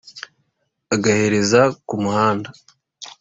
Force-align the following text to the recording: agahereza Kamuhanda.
agahereza 0.95 1.61
Kamuhanda. 1.87 2.49